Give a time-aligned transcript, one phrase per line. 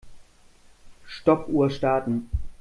[1.07, 2.27] Stoppuhr starten.